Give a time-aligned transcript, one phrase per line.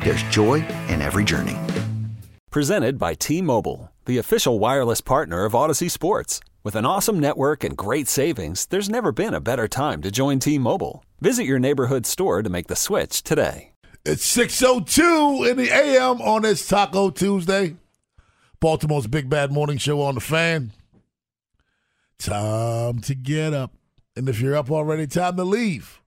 [0.00, 1.56] there's joy in every journey.
[2.50, 6.40] Presented by T Mobile, the official wireless partner of Audacy Sports.
[6.64, 10.38] With an awesome network and great savings, there's never been a better time to join
[10.38, 11.04] T Mobile.
[11.20, 13.72] Visit your neighborhood store to make the switch today.
[14.04, 17.76] It's 602 in the AM on this Taco Tuesday.
[18.60, 20.72] Baltimore's Big Bad Morning Show on the fan.
[22.18, 23.72] Time to get up.
[24.16, 26.00] And if you're up already, time to leave.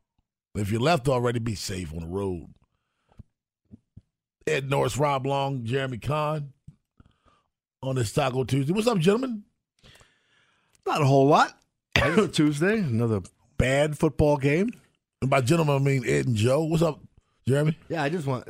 [0.55, 2.48] If you left already, be safe on the road.
[4.52, 6.52] Ed Norris, Rob Long, Jeremy Conn
[7.81, 8.73] on this Taco Tuesday.
[8.73, 9.43] What's up, gentlemen?
[10.85, 11.58] Not a whole lot.
[12.33, 13.21] Tuesday, another
[13.58, 14.71] bad football game.
[15.21, 16.63] And by gentlemen, I mean Ed and Joe.
[16.63, 16.99] What's up,
[17.47, 17.77] Jeremy?
[17.88, 18.47] Yeah, I just want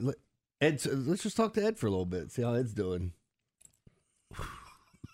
[0.60, 0.82] Ed.
[0.86, 2.32] Let's just talk to Ed for a little bit.
[2.32, 3.14] See how Ed's doing.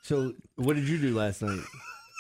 [0.04, 1.60] So, what did you do last night?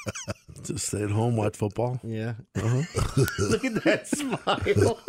[0.62, 2.02] Just stay at home, watch football.
[2.04, 2.34] Yeah.
[2.58, 3.24] Uh-huh.
[3.40, 5.00] Look at that smile.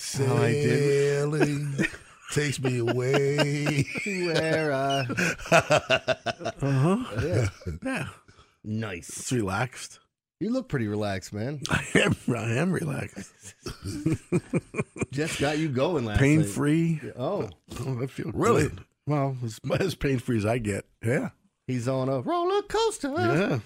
[0.00, 1.76] Sailing
[2.32, 3.84] takes me away.
[4.06, 4.72] Where?
[4.72, 5.04] Uh...
[6.62, 7.04] Uh-huh.
[7.22, 7.48] Yeah.
[7.84, 8.06] Yeah.
[8.64, 9.08] Nice.
[9.08, 9.98] It's relaxed.
[10.40, 11.60] You look pretty relaxed, man.
[11.70, 13.32] I am, I am relaxed.
[15.12, 16.48] Just got you going last Pain night.
[16.48, 17.00] free.
[17.16, 17.48] Oh,
[17.80, 18.64] Oh, I feel Really?
[18.64, 18.84] good.
[19.06, 20.84] Well, as, as pain free as I get.
[21.04, 21.30] Yeah.
[21.66, 23.12] he's on a roller coaster.
[23.16, 23.58] Yeah.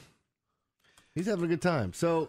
[1.15, 1.93] He's having a good time.
[1.93, 2.29] So,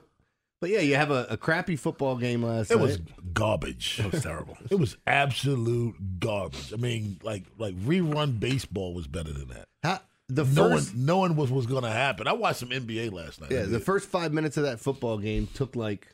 [0.62, 2.84] but yeah, you have a, a crappy football game last It night.
[2.84, 3.00] It was
[3.34, 4.00] garbage.
[4.00, 4.58] It was terrible.
[4.70, 6.74] It was absolute garbage.
[6.74, 9.66] I mean, like like rerun baseball was better than that.
[9.84, 12.28] How, the Knowing first, knowing what was going to happen.
[12.28, 13.52] I watched some NBA last night.
[13.52, 16.08] Yeah, the first five minutes of that football game took like,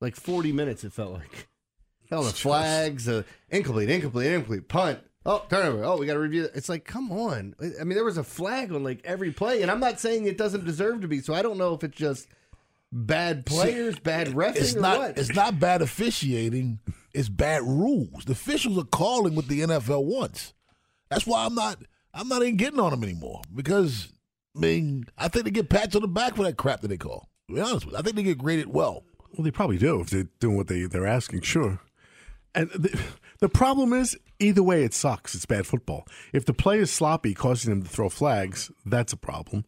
[0.00, 0.84] like forty minutes.
[0.84, 1.48] It felt like.
[2.08, 4.98] Hell, the flags, uh, incomplete, incomplete, incomplete, punt.
[5.24, 5.84] Oh, turnover.
[5.84, 6.44] Oh, we got to review.
[6.44, 6.52] It.
[6.54, 7.54] It's like, come on.
[7.60, 10.38] I mean, there was a flag on like every play, and I'm not saying it
[10.38, 11.20] doesn't deserve to be.
[11.20, 12.26] So I don't know if it's just
[12.92, 15.18] bad players, bad refing, it's or not what.
[15.18, 16.80] it's not bad officiating.
[17.12, 18.24] It's bad rules.
[18.24, 20.54] The officials are calling what the NFL wants.
[21.08, 21.78] That's why I'm not
[22.14, 24.12] I'm not even getting on them anymore because
[24.56, 26.96] I mean I think they get pats on the back for that crap that they
[26.96, 27.28] call.
[27.48, 29.04] To be honest with you, I think they get graded well.
[29.32, 31.80] Well, they probably do if they're doing what they, they're asking, sure.
[32.54, 33.00] And the,
[33.38, 35.34] the problem is, either way, it sucks.
[35.34, 36.06] It's bad football.
[36.32, 39.64] If the play is sloppy, causing them to throw flags, that's a problem.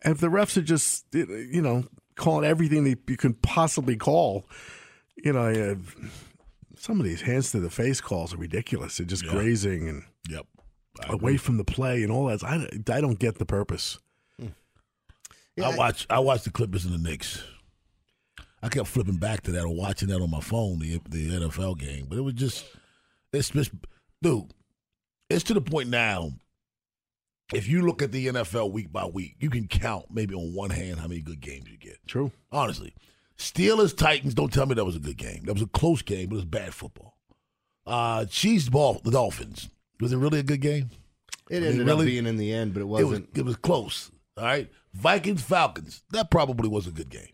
[0.00, 1.84] And if the refs are just, you know,
[2.16, 4.44] calling everything that you can possibly call,
[5.16, 5.74] you know, uh,
[6.76, 8.96] some of these hands to the face calls are ridiculous.
[8.98, 10.46] They're just grazing and Yep.
[11.08, 12.42] away from the play and all that.
[12.44, 13.98] I, I don't get the purpose.
[15.56, 17.42] Yeah, I watch I watched the Clippers and the Knicks.
[18.62, 21.78] I kept flipping back to that or watching that on my phone, the the NFL
[21.78, 22.06] game.
[22.08, 22.64] But it was just
[23.34, 23.70] it's just
[24.22, 24.50] dude,
[25.28, 26.32] it's to the point now.
[27.52, 30.70] If you look at the NFL week by week, you can count maybe on one
[30.70, 31.98] hand how many good games you get.
[32.06, 32.32] True.
[32.50, 32.94] Honestly.
[33.38, 35.42] Steelers Titans, don't tell me that was a good game.
[35.44, 37.16] That was a close game, but it was bad football.
[37.86, 39.68] Uh Chiefs ball the Dolphins.
[40.00, 40.90] Was it really a good game?
[41.50, 43.28] it I mean, ended really- up being in the end, but it It was wasn't.
[43.34, 44.10] it was close.
[44.36, 44.70] All right.
[44.94, 46.02] Vikings Falcons.
[46.10, 47.28] That probably was a good game.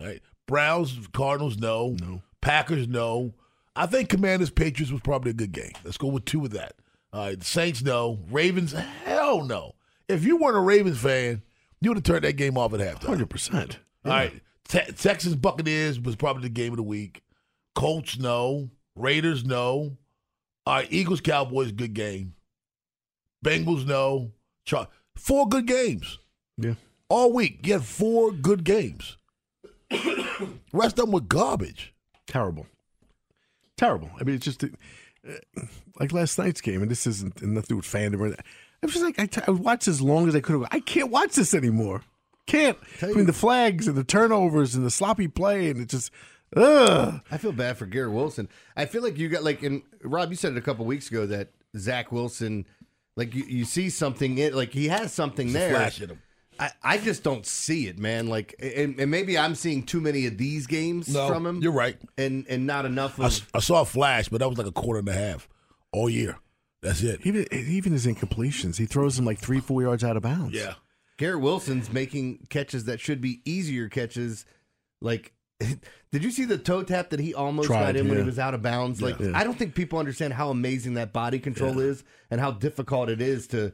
[0.00, 0.20] All right.
[0.46, 1.96] Browns Cardinals no.
[2.00, 2.22] No.
[2.40, 3.34] Packers no.
[3.76, 5.72] I think Commanders Patriots was probably a good game.
[5.84, 6.74] Let's go with two of that.
[7.12, 7.38] All right.
[7.38, 8.18] The Saints no.
[8.30, 9.74] Ravens hell no.
[10.08, 11.42] If you weren't a Ravens fan,
[11.80, 13.18] you would have turned that game off at halftime.
[13.26, 13.76] 100%.
[14.04, 14.32] All right.
[14.68, 17.22] Te- Texas Buccaneers was probably the game of the week.
[17.74, 18.70] Colts no.
[18.96, 19.96] Raiders no.
[20.66, 20.88] All right.
[20.90, 22.34] Eagles Cowboys good game.
[23.44, 24.32] Bengals no.
[24.64, 26.18] Char- four good games
[26.58, 26.74] Yeah.
[27.08, 27.66] all week.
[27.66, 29.16] You had four good games.
[30.72, 31.92] Rest of them were garbage.
[32.26, 32.66] Terrible.
[33.76, 34.10] Terrible.
[34.20, 34.68] I mean, it's just uh,
[35.98, 38.40] like last night's game, and this isn't nothing to do with fandom or that.
[38.82, 40.68] I was just like, I, t- I watched as long as I could have.
[40.72, 42.02] I can't watch this anymore.
[42.46, 42.76] Can't.
[43.00, 46.10] I mean, the flags and the turnovers and the sloppy play, and it just,
[46.56, 47.20] ugh.
[47.30, 48.48] I feel bad for Garrett Wilson.
[48.76, 51.26] I feel like you got like, and Rob, you said it a couple weeks ago
[51.26, 52.66] that Zach Wilson
[53.14, 55.70] Like you, you see something in like he has something It's there.
[55.70, 56.22] flash in him.
[56.60, 58.28] I, I just don't see it, man.
[58.28, 61.60] Like, and, and maybe I'm seeing too many of these games No, from him.
[61.62, 61.96] you're right.
[62.18, 63.32] and and not enough I, of.
[63.32, 65.48] s- I saw a flash, but that was like a quarter and a half
[65.92, 66.38] all year.
[66.82, 67.20] That's it.
[67.24, 70.54] Even even his incompletions, he throws them like three, four yards out of bounds.
[70.54, 70.74] Yeah.
[71.18, 74.44] Garrett Wilson's making catches that should be easier catches.
[75.00, 78.24] Like, did you see the toe tap that he almost Tried, got in when he
[78.24, 79.00] was out of bounds?
[79.00, 79.30] Like, Yeah.
[79.34, 83.20] I don't think people understand how amazing that body control is and how difficult it
[83.20, 83.72] is to,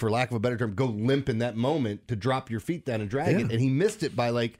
[0.00, 2.84] for lack of a better term, go limp in that moment to drop your feet
[2.84, 3.52] down and drag it.
[3.52, 4.58] And he missed it by like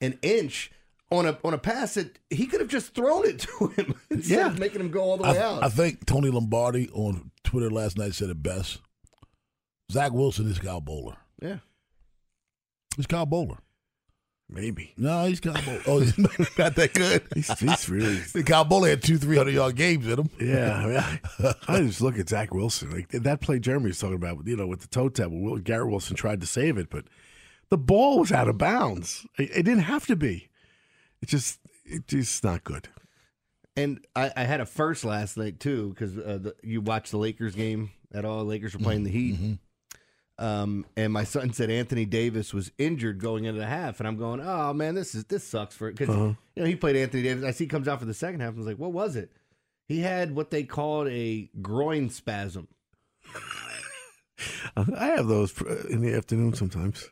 [0.00, 0.70] an inch.
[1.12, 4.38] On a on a pass that he could have just thrown it to him instead
[4.38, 4.46] Yeah.
[4.48, 5.62] of making him go all the way I, out.
[5.62, 8.80] I think Tony Lombardi on Twitter last night said it best.
[9.92, 11.14] Zach Wilson is Kyle Boller.
[11.40, 11.58] yeah.
[12.96, 13.58] He's Kyle Boller.
[14.48, 14.94] Maybe.
[14.96, 15.82] No, he's Kyle Boller.
[15.86, 16.00] Oh,
[16.36, 17.22] he's not that good.
[17.34, 18.20] He's, he's really.
[18.44, 20.30] Kyle Boller had two, three hundred yard games in him.
[20.40, 22.90] Yeah, I, mean, I, I just look at Zach Wilson.
[22.90, 25.30] Like that play Jeremy was talking about, you know, with the toe tap.
[25.30, 27.06] Will, Garrett Wilson tried to save it, but
[27.70, 29.26] the ball was out of bounds.
[29.36, 30.48] It, it didn't have to be.
[31.20, 32.88] It just, it just not good.
[33.76, 37.54] And I, I had a first last night too because uh, you watched the Lakers
[37.54, 38.44] game at all.
[38.44, 39.58] Lakers were playing the Heat,
[40.38, 44.16] um, and my son said Anthony Davis was injured going into the half, and I'm
[44.16, 47.44] going, oh man, this is this sucks for because you know he played Anthony Davis.
[47.44, 48.54] I see he comes out for the second half.
[48.54, 49.32] I was like, what was it?
[49.88, 52.68] He had what they called a groin spasm.
[54.76, 57.08] I have those in the afternoon sometimes.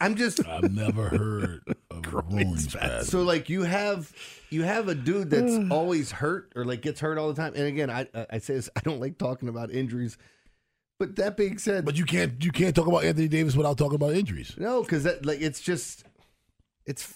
[0.00, 3.04] I'm just I've never heard of groin spasm.
[3.04, 4.12] so like you have
[4.50, 7.54] you have a dude that's always hurt or like gets hurt all the time.
[7.56, 10.16] And again, I I I say this, I don't like talking about injuries,
[10.98, 13.96] but that being said, But you can't you can't talk about Anthony Davis without talking
[13.96, 14.54] about injuries.
[14.58, 16.04] No, because that like it's just
[16.86, 17.14] it's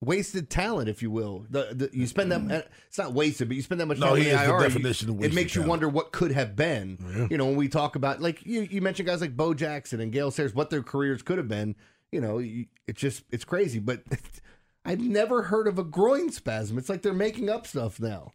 [0.00, 1.46] wasted talent, if you will.
[1.48, 2.64] The, the you spend that mm.
[2.88, 4.52] it's not wasted, but you spend that much No, time he in the is the
[4.52, 7.28] IR, you- definition of it wasted makes you wonder what could have been.
[7.30, 10.10] You know, when we talk about like you, you mentioned guys like Bo Jackson and
[10.10, 11.76] Gale Sayers, what their careers could have been.
[12.10, 14.02] You know, you, it's just it's crazy, but
[14.84, 16.78] I've never heard of a groin spasm.
[16.78, 18.32] It's like they're making up stuff now.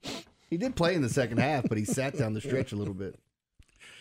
[0.49, 2.93] He did play in the second half, but he sat down the stretch a little
[2.93, 3.19] bit.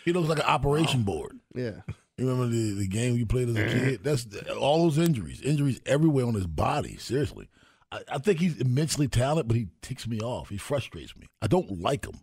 [0.05, 1.39] He looks like an operation board.
[1.53, 1.81] Yeah.
[2.17, 4.01] You remember the, the game you played as a kid?
[4.01, 4.25] That's
[4.57, 6.95] all those injuries, injuries everywhere on his body.
[6.95, 7.49] Seriously,
[7.91, 10.47] I, I think he's immensely talented, but he ticks me off.
[10.47, 11.27] He frustrates me.
[11.41, 12.21] I don't like him.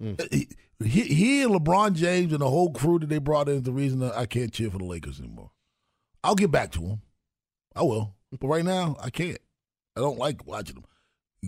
[0.00, 0.14] Hmm.
[0.18, 0.48] Uh, he,
[0.82, 3.72] he, he and LeBron James and the whole crew that they brought in is the
[3.72, 5.50] reason that I can't cheer for the Lakers anymore.
[6.24, 7.02] I'll get back to him.
[7.74, 9.38] I will, but right now I can't.
[9.94, 10.84] I don't like watching them.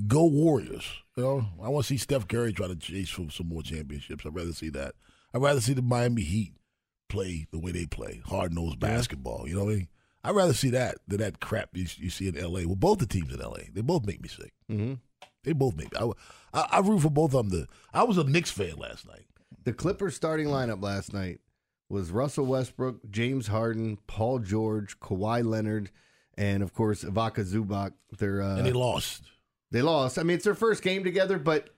[0.06, 0.86] Go Warriors!
[1.16, 4.26] You know, I want to see Steph Curry try to chase for some more championships.
[4.26, 4.94] I'd rather see that.
[5.34, 6.54] I'd rather see the Miami Heat
[7.08, 9.48] play the way they play, hard nosed basketball.
[9.48, 9.88] You know what I mean?
[10.24, 12.66] I'd rather see that than that crap you, you see in L.A.
[12.66, 13.70] Well, both the teams in L.A.
[13.72, 14.52] They both make me sick.
[14.70, 14.94] Mm-hmm.
[15.44, 15.98] They both make me.
[15.98, 17.66] I, I, I root for both of them.
[17.66, 19.26] To, I was a Knicks fan last night.
[19.64, 21.40] The Clippers starting lineup last night
[21.88, 25.90] was Russell Westbrook, James Harden, Paul George, Kawhi Leonard,
[26.36, 27.92] and of course Ivica Zubac.
[28.18, 29.22] They're uh, and they lost.
[29.70, 30.18] they lost.
[30.18, 31.70] I mean, it's their first game together, but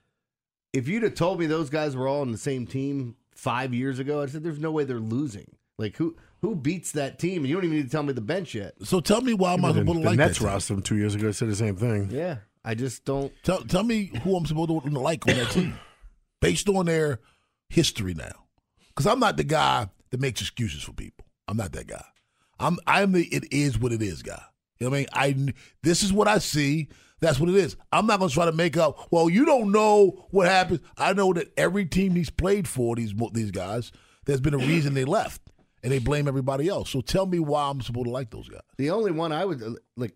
[0.73, 3.97] if you'd have told me those guys were all on the same team five years
[3.97, 5.55] ago, I said there's no way they're losing.
[5.77, 7.41] Like who who beats that team?
[7.41, 8.75] And you don't even need to tell me the bench yet.
[8.83, 10.47] So tell me why am I the, supposed to the like Nets that team?
[10.47, 12.09] roster from two years ago I said the same thing.
[12.11, 13.33] Yeah, I just don't.
[13.43, 15.79] Tell, tell me who I'm supposed to like on that team
[16.41, 17.19] based on their
[17.69, 18.45] history now.
[18.89, 21.25] Because I'm not the guy that makes excuses for people.
[21.47, 22.05] I'm not that guy.
[22.59, 24.41] I'm I'm the it is what it is guy.
[24.77, 25.47] You know what I mean?
[25.49, 26.89] I this is what I see.
[27.21, 27.77] That's what it is.
[27.91, 29.07] I'm not going to try to make up.
[29.11, 30.79] Well, you don't know what happens.
[30.97, 33.91] I know that every team he's played for these these guys,
[34.25, 35.41] there's been a reason they left,
[35.83, 36.89] and they blame everybody else.
[36.89, 38.61] So tell me why I'm supposed to like those guys.
[38.77, 39.61] The only one I would
[39.95, 40.15] like.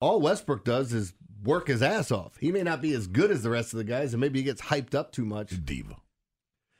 [0.00, 1.12] All Westbrook does is
[1.44, 2.36] work his ass off.
[2.38, 4.44] He may not be as good as the rest of the guys, and maybe he
[4.44, 5.64] gets hyped up too much.
[5.64, 5.96] Diva.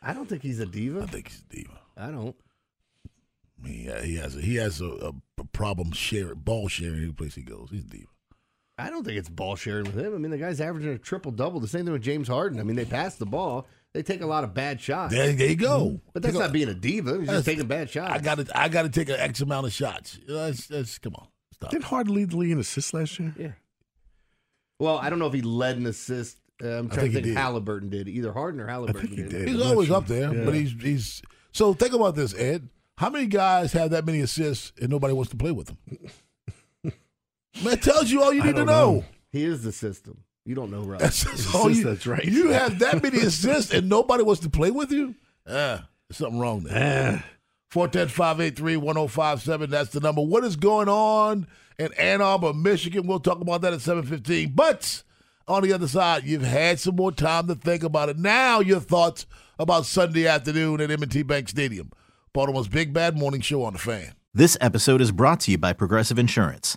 [0.01, 1.03] I don't think he's a diva.
[1.03, 1.79] I think he's a diva.
[1.97, 2.35] I don't.
[3.65, 7.43] Yeah, he has a, he has a, a problem sharing ball sharing any place he
[7.43, 7.69] goes.
[7.71, 8.07] He's a diva.
[8.87, 10.15] I don't think it's ball sharing with him.
[10.15, 11.61] I mean, the guy's averaging a triple double.
[11.61, 12.61] The same thing with James Harden.
[12.61, 13.67] I mean, they pass the ball.
[13.95, 15.13] They take a lot of bad shots.
[15.13, 16.01] There, there you go.
[16.15, 17.11] But that's Take a- not being a diva.
[17.19, 18.11] He's That's- just taking bad shots.
[18.13, 20.19] I got to I got to take an X amount of shots.
[20.27, 21.27] That's, that's come on.
[21.53, 21.71] Stop.
[21.71, 23.35] Did Harden lead the league in assists last year?
[23.39, 23.53] Yeah.
[24.79, 26.39] Well, I don't know if he led an assist.
[26.63, 27.27] Uh, I'm trying think to think.
[27.27, 27.37] did.
[27.37, 28.09] Halliburton did.
[28.09, 29.31] Either Harden or Halliburton think he did.
[29.31, 29.49] did.
[29.49, 29.97] He's I'm always sure.
[29.97, 30.45] up there, Yeah.
[30.45, 31.23] but he's he's.
[31.53, 32.69] So think about this, Ed.
[32.99, 35.79] How many guys have that many assists and nobody wants to play with them?
[37.65, 38.95] That tells you all you need to know.
[38.95, 39.05] know.
[39.31, 40.25] He is the system.
[40.45, 41.01] You don't know, Rob.
[41.01, 41.85] That's, that's all you.
[41.85, 42.25] That's right.
[42.25, 45.15] You have that many assists and nobody wants to play with you.
[45.47, 47.17] Ah, there's something wrong there.
[47.17, 47.21] Eh,
[47.73, 49.69] 410-583-1057.
[49.71, 50.23] That's the number.
[50.23, 51.47] What is going on
[51.79, 53.07] in Ann Arbor, Michigan?
[53.07, 54.53] We'll talk about that at 715.
[54.55, 55.03] But
[55.49, 58.19] on the other side, you've had some more time to think about it.
[58.19, 59.27] Now, your thoughts
[59.59, 61.91] about Sunday afternoon at M&T Bank Stadium.
[62.33, 64.13] Baltimore's Big Bad Morning Show on the Fan.
[64.35, 66.77] This episode is brought to you by Progressive Insurance.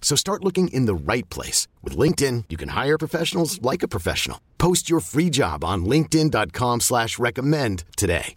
[0.00, 1.68] So start looking in the right place.
[1.82, 4.40] With LinkedIn, you can hire professionals like a professional.
[4.56, 8.34] Post your free job on linkedin.com slash recommend today.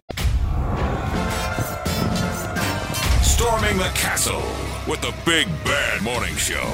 [3.22, 4.42] Storming the castle
[4.86, 6.72] with the Big Bad Morning Show.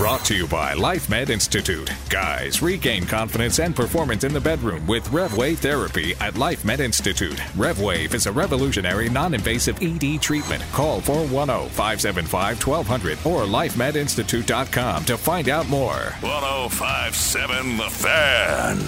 [0.00, 1.90] Brought to you by LifeMed Institute.
[2.08, 7.36] Guys, regain confidence and performance in the bedroom with RevWave therapy at LifeMed Institute.
[7.52, 10.62] RevWave is a revolutionary non-invasive ED treatment.
[10.72, 16.14] Call 410-575-1200 or lifemedinstitute.com to find out more.
[16.22, 18.78] 1057 The Fan.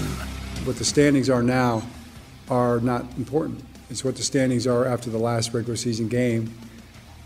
[0.64, 1.82] What the standings are now
[2.48, 3.62] are not important.
[3.90, 6.54] It's what the standings are after the last regular season game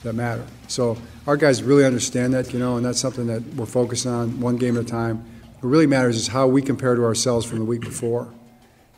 [0.06, 0.44] that matter.
[0.68, 0.96] So
[1.26, 4.56] our guys really understand that, you know, and that's something that we're focusing on one
[4.56, 5.24] game at a time.
[5.60, 8.32] What really matters is how we compare to ourselves from the week before,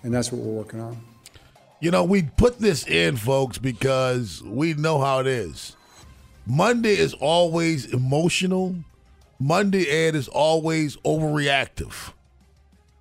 [0.02, 0.96] and that's what we're working on.
[1.80, 5.76] You know, we put this in, folks, because we know how it is.
[6.46, 8.74] Monday is always emotional.
[9.38, 12.12] Monday, Ed, is always overreactive.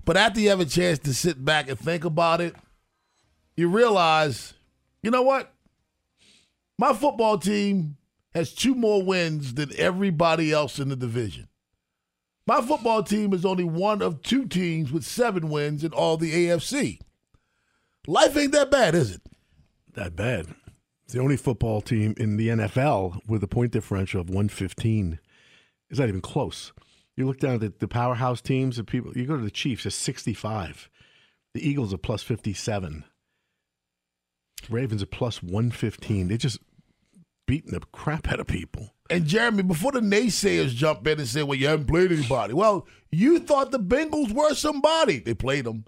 [0.06, 2.56] But after you have a chance to sit back and think about it,
[3.56, 4.54] you realize,
[5.02, 5.52] you know what?
[6.78, 7.97] My football team
[8.38, 11.48] has two more wins than everybody else in the division.
[12.46, 16.32] My football team is only one of two teams with seven wins in all the
[16.32, 17.00] AFC.
[18.06, 19.22] Life ain't that bad, is it?
[19.96, 20.54] That bad.
[21.04, 25.20] It's the only football team in the NFL with a point differential of 115.
[25.90, 26.74] It's not even close.
[27.16, 29.96] You look down at the, powerhouse teams of people, you go to the Chiefs, it's
[29.96, 30.92] 65.
[31.56, 33.04] The Eagles are plus 57.
[34.70, 36.28] Ravens are plus 115.
[36.28, 36.60] They just
[37.48, 38.94] beating the crap out of people.
[39.10, 42.54] And Jeremy, before the naysayers jump in and say, well, you haven't played anybody.
[42.54, 45.20] Well, you thought the Bengals were somebody.
[45.20, 45.86] They played them.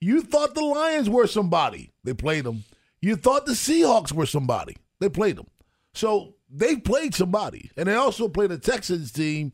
[0.00, 1.90] You thought the Lions were somebody.
[2.04, 2.64] They played them.
[3.00, 4.76] You thought the Seahawks were somebody.
[5.00, 5.46] They played them.
[5.94, 7.70] So they played somebody.
[7.76, 9.52] And they also played a Texans team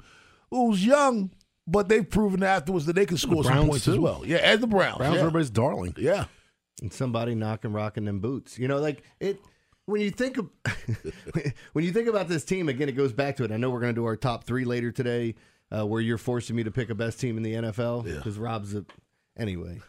[0.50, 1.30] who's young,
[1.66, 3.92] but they've proven afterwards that they can score some points too.
[3.92, 4.22] as well.
[4.26, 4.98] Yeah, and the Browns.
[4.98, 5.20] Browns, yeah.
[5.20, 5.94] everybody's darling.
[5.96, 6.24] Yeah.
[6.82, 8.58] And somebody knocking, rocking them boots.
[8.58, 9.38] You know, like it
[9.86, 10.48] when you think of
[11.72, 13.52] when you think about this team again, it goes back to it.
[13.52, 15.34] I know we're going to do our top three later today,
[15.70, 18.42] uh, where you're forcing me to pick a best team in the NFL because yeah.
[18.42, 18.84] Rob's a
[19.36, 19.80] anyway.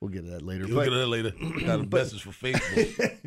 [0.00, 0.66] We'll get to that later.
[0.66, 1.30] We'll but, get to that later.
[1.66, 3.18] Got a message for Facebook.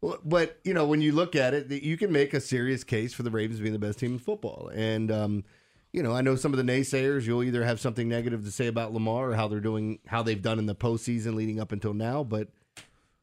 [0.24, 3.22] but you know, when you look at it, you can make a serious case for
[3.22, 4.70] the Ravens being the best team in football.
[4.74, 5.44] And um,
[5.92, 7.24] you know, I know some of the naysayers.
[7.24, 10.40] You'll either have something negative to say about Lamar or how they're doing, how they've
[10.40, 12.24] done in the postseason leading up until now.
[12.24, 12.48] But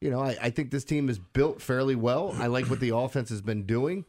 [0.02, 2.34] you know, I, I think this team is built fairly well.
[2.36, 4.04] I like what the offense has been doing.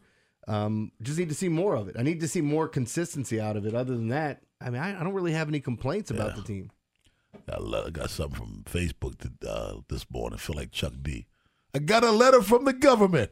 [0.48, 1.96] Um, just need to see more of it.
[2.00, 3.76] I need to see more consistency out of it.
[3.76, 6.36] Other than that, I mean, I, I don't really have any complaints about yeah.
[6.38, 6.72] the team.
[7.48, 10.38] I got something from Facebook to, uh, this morning.
[10.38, 11.28] I feel like Chuck D.
[11.76, 13.30] I got a letter from the government.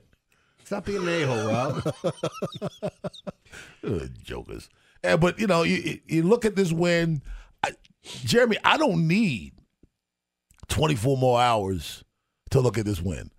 [0.63, 1.95] Stop being an a hole, Rob.
[4.23, 4.69] Jokers.
[5.03, 7.23] Yeah, but you know, you you look at this win,
[7.63, 7.71] I,
[8.03, 8.57] Jeremy.
[8.63, 9.53] I don't need
[10.69, 12.03] 24 more hours
[12.51, 13.31] to look at this win.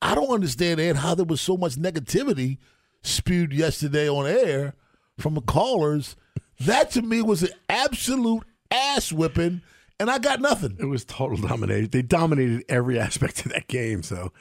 [0.00, 2.58] I don't understand Ed how there was so much negativity
[3.02, 4.74] spewed yesterday on air
[5.18, 6.16] from the callers.
[6.60, 9.62] That to me was an absolute ass whipping,
[9.98, 10.76] and I got nothing.
[10.78, 11.90] It was total domination.
[11.90, 14.02] They dominated every aspect of that game.
[14.02, 14.32] So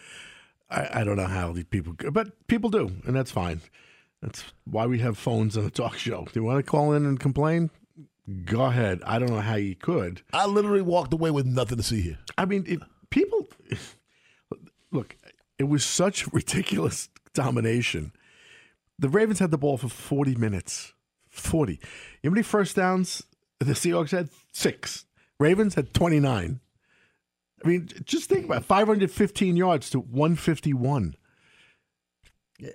[0.69, 3.61] I, I don't know how these people, but people do, and that's fine.
[4.21, 6.25] That's why we have phones on the talk show.
[6.25, 7.69] Do you want to call in and complain?
[8.45, 9.01] Go ahead.
[9.05, 10.21] I don't know how you could.
[10.33, 12.17] I literally walked away with nothing to see here.
[12.37, 12.79] I mean, it,
[13.09, 13.47] people
[14.91, 15.15] look.
[15.57, 18.11] It was such ridiculous domination.
[18.99, 20.93] The Ravens had the ball for forty minutes.
[21.29, 21.73] Forty.
[21.73, 21.79] You
[22.23, 23.23] know how many first downs
[23.59, 24.29] the Seahawks had?
[24.51, 25.05] Six.
[25.39, 26.59] Ravens had twenty nine.
[27.63, 28.65] I mean, just think about it.
[28.65, 31.15] 515 yards to 151.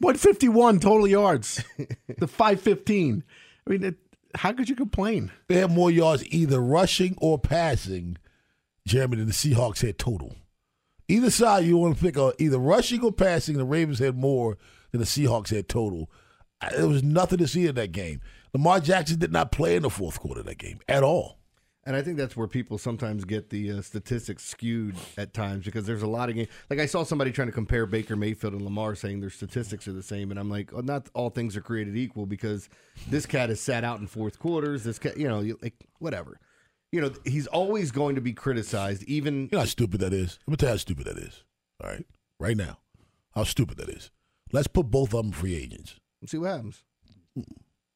[0.00, 1.62] 151 total yards.
[2.18, 3.22] the 515.
[3.66, 3.96] I mean, it,
[4.34, 5.30] how could you complain?
[5.48, 8.16] They had more yards either rushing or passing,
[8.86, 10.34] Jeremy, than the Seahawks had total.
[11.08, 14.56] Either side you want to pick, uh, either rushing or passing, the Ravens had more
[14.90, 16.10] than the Seahawks had total.
[16.70, 18.20] There was nothing to see in that game.
[18.54, 21.38] Lamar Jackson did not play in the fourth quarter of that game at all.
[21.86, 25.84] And I think that's where people sometimes get the uh, statistics skewed at times because
[25.84, 26.48] there's a lot of games.
[26.70, 29.92] Like I saw somebody trying to compare Baker Mayfield and Lamar, saying their statistics are
[29.92, 32.70] the same, and I'm like, oh, not all things are created equal because
[33.10, 34.84] this cat has sat out in fourth quarters.
[34.84, 36.40] This cat, you know, like whatever.
[36.94, 40.38] You know, he's always going to be criticized, even You know how stupid that is?
[40.46, 41.42] I'm going to tell you how stupid that is.
[41.82, 42.06] All right.
[42.38, 42.78] Right now.
[43.32, 44.12] How stupid that is.
[44.52, 45.96] Let's put both of them free agents.
[46.22, 46.84] Let's see what happens.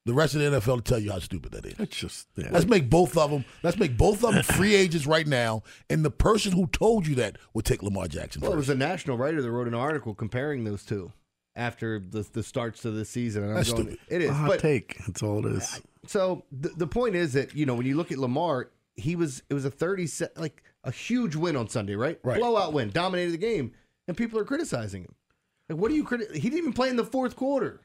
[0.04, 1.74] The rest of the NFL will tell you how stupid that is.
[1.78, 2.48] It's just, yeah.
[2.50, 3.44] Let's make both of them.
[3.62, 5.62] Let's make both of them free agents right now.
[5.88, 8.42] And the person who told you that would take Lamar Jackson.
[8.42, 11.12] Well, it was a national writer that wrote an article comparing those two
[11.54, 13.42] after the the starts to the season.
[13.42, 14.00] And I'm That's going, stupid.
[14.08, 14.96] It is, a hot but take.
[15.06, 15.82] That's all it is.
[16.06, 19.42] So the, the point is that you know when you look at Lamar, he was
[19.48, 22.18] it was a thirty set like a huge win on Sunday, right?
[22.22, 22.38] Right.
[22.38, 23.72] Blowout win, dominated the game,
[24.06, 25.14] and people are criticizing him.
[25.68, 27.80] Like, what are you criti- He didn't even play in the fourth quarter.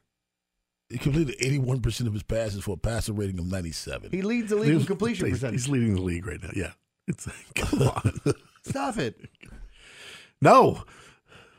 [0.89, 4.11] he completed 81% of his passes for a passer rating of 97.
[4.11, 5.61] He leads the league in completion he's, percentage.
[5.61, 6.51] he's leading the league right now.
[6.55, 6.71] Yeah.
[7.07, 8.19] It's like, come on.
[8.63, 9.19] Stop it.
[10.41, 10.83] no.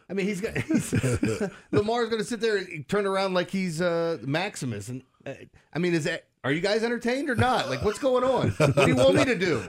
[0.08, 0.92] I mean, he's got he's,
[1.72, 5.32] Lamar's going to sit there and turn around like he's uh, Maximus, and uh,
[5.72, 7.68] I mean, is that are you guys entertained or not?
[7.70, 8.50] Like, what's going on?
[8.50, 9.62] What do you want me to do?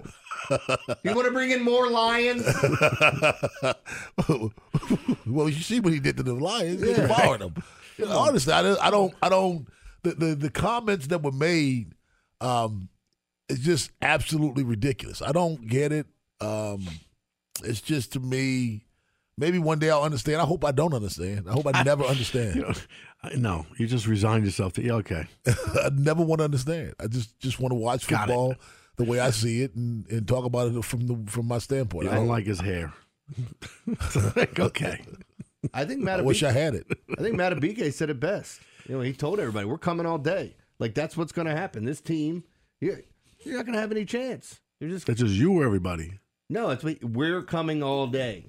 [1.04, 2.46] You want to bring in more lions?
[5.26, 6.82] well, you see what he did to the Lions.
[6.82, 7.56] He fired them.
[7.98, 9.68] You know, honestly, I don't, I don't, I don't.
[10.04, 11.96] The, the the comments that were made,
[12.42, 12.90] um,
[13.50, 15.22] is just absolutely ridiculous.
[15.22, 16.08] I don't get it.
[16.42, 16.86] Um,
[17.64, 18.86] it's just to me.
[19.38, 20.41] Maybe one day I'll understand.
[20.41, 21.48] I hope I don't understand.
[21.50, 22.56] I hope I never understand.
[22.56, 22.74] You know,
[23.36, 25.28] no, you just resigned yourself to, yeah, okay.
[25.48, 26.93] I never want to understand.
[27.00, 28.28] I just just want to watch Got it.
[28.28, 28.56] football
[28.98, 32.06] the way I see it and, and talk about it from the from my standpoint.
[32.06, 32.93] You I, don't like his hair.
[34.36, 35.02] Like, okay.
[35.74, 36.86] I think I wish I had it.
[37.17, 38.62] I think Madubuike said it best.
[38.88, 40.56] You know, he told everybody, "We're coming all day.
[40.80, 41.86] Like that's what's going to happen.
[41.86, 42.43] This team,
[42.82, 43.02] you're,
[43.43, 44.60] you're not going to have any chance.
[44.80, 46.19] You're just That's just you or everybody.
[46.50, 46.69] no.
[46.69, 48.45] It's what- we're coming all day.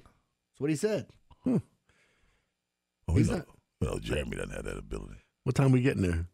[0.57, 1.07] That's what he said.
[1.47, 3.47] Oh, He's not-
[3.83, 5.17] know, Jeremy doesn't have that ability.
[5.45, 6.27] What time we getting there?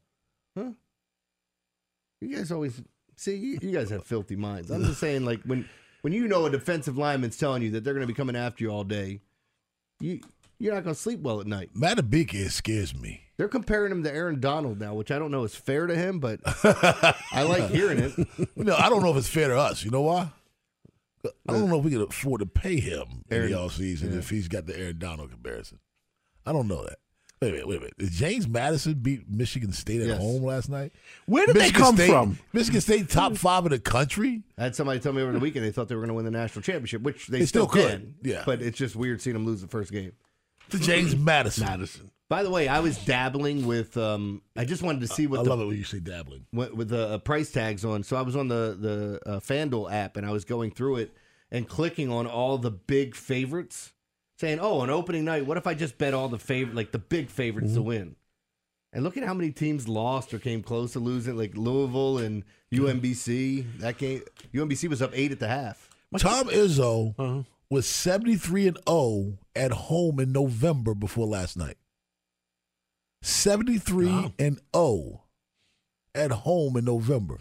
[0.56, 0.70] Huh?
[2.20, 2.80] You guys always
[3.16, 3.34] see.
[3.34, 4.70] You, you guys have filthy minds.
[4.70, 5.68] I'm just saying, like when
[6.02, 8.62] when you know a defensive lineman's telling you that they're going to be coming after
[8.62, 9.20] you all day,
[10.00, 10.20] you
[10.60, 11.70] you're not going to sleep well at night.
[11.74, 13.22] Madubuike scares me.
[13.36, 16.20] They're comparing him to Aaron Donald now, which I don't know is fair to him,
[16.20, 16.38] but
[17.32, 18.12] I like hearing it.
[18.56, 19.84] Know, I don't know if it's fair to us.
[19.84, 20.28] You know why?
[21.48, 24.28] I don't know if we can afford to pay him in Aaron- the offseason if
[24.30, 25.78] he's got the Aaron Donald comparison.
[26.44, 26.98] I don't know that.
[27.40, 27.98] Wait a minute, wait a minute.
[27.98, 30.18] Did James Madison beat Michigan State at Yes.
[30.18, 30.92] home last night?
[31.26, 32.38] Where did they Michigan come State- from?
[32.52, 34.42] Michigan State top five in the country?
[34.56, 36.24] I had somebody tell me over the weekend they thought they were going to win
[36.24, 38.14] the national championship, which they, They still still, could, can.
[38.22, 38.42] yeah.
[38.46, 40.12] but it's just weird seeing them lose the first game.
[40.70, 41.66] To James Madison.
[41.66, 42.10] Madison.
[42.28, 43.96] By the way, I was dabbling with.
[43.98, 46.46] Um, I just wanted to see what I the love it when you say dabbling.
[46.52, 48.02] with, with the uh, price tags on.
[48.04, 51.14] So I was on the the uh, FanDuel app and I was going through it
[51.50, 53.92] and clicking on all the big favorites,
[54.38, 56.98] saying, "Oh, on opening night, what if I just bet all the favorite, like the
[56.98, 58.16] big favorites to win?"
[58.94, 62.44] And look at how many teams lost or came close to losing, like Louisville and
[62.72, 63.78] UMBC.
[63.80, 64.22] That game,
[64.54, 65.88] UMBC was up eight at the half.
[66.18, 67.42] Tom Izzo Uh-huh.
[67.72, 71.78] Was 73 and 0 at home in November before last night.
[73.22, 74.32] 73 Wow.
[74.38, 75.22] and 0
[76.14, 77.40] at home in November.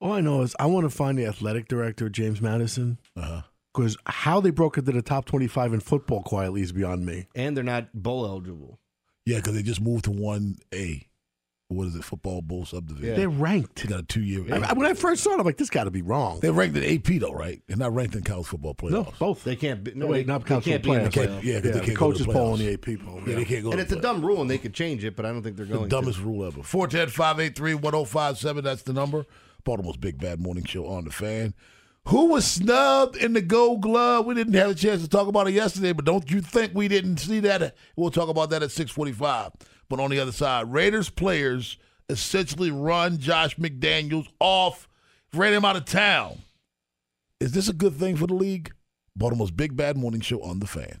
[0.00, 3.42] All I know is I want to find the athletic director, James Madison, Uh-huh.
[3.74, 7.28] Because how they broke into the top 25 in football quietly is beyond me.
[7.34, 8.78] And they're not bowl eligible.
[9.24, 11.06] Yeah, because they just moved to one A.
[11.70, 12.02] What is it?
[12.02, 13.14] Football Bowl subdivision.
[13.14, 13.82] They're ranked.
[13.82, 14.42] They got a two year.
[14.54, 16.40] I- when I first saw it, I'm like, this got to be wrong.
[16.40, 17.60] They're ranked in AP though, right?
[17.68, 18.90] They're not ranked in college football playoffs.
[18.92, 19.44] No, both.
[19.44, 19.92] They can't be.
[19.94, 21.42] No, wait, not they college can't be in the football playoffs.
[21.44, 22.84] Yeah, 'cause they the can't go to coaches the poll and playoffs.
[22.86, 23.20] the AP poll.
[23.26, 23.70] Yeah, they can't go.
[23.72, 25.56] And to it's a dumb rule, and they could change it, but I don't think
[25.58, 26.24] they're The going dumbest to.
[26.24, 26.62] rule ever.
[26.62, 28.64] 410 583 1057.
[28.64, 29.26] That's the number.
[29.64, 31.52] Baltimore's Big Bad Morning Show on the fan.
[32.06, 34.24] Who was snubbed in the gold glove?
[34.24, 36.88] We didn't have a chance to talk about it yesterday, but don't you think we
[36.88, 37.76] didn't see that?
[37.96, 39.52] We'll talk about that at 645.
[39.88, 44.88] But on the other side, Raiders players essentially run Josh McDaniels off,
[45.32, 46.38] ran him out of town.
[47.40, 48.72] Is this a good thing for the league?
[49.16, 51.00] Baltimore's Big Bad Morning Show on the fan.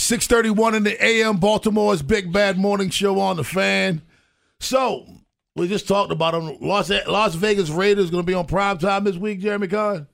[0.00, 4.02] 631 in the AM, Baltimore's Big Bad Morning Show on the fan.
[4.58, 5.06] So,
[5.54, 6.56] we just talked about them.
[6.60, 10.06] Las, Las Vegas Raiders going to be on prime time this week, Jeremy Conn?